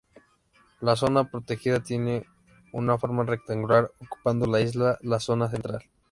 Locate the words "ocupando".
3.99-4.47